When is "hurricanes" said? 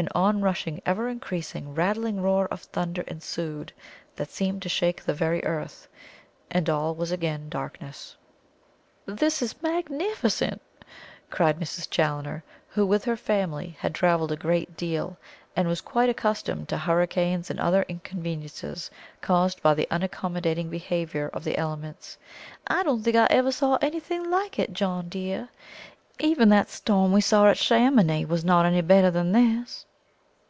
16.78-17.50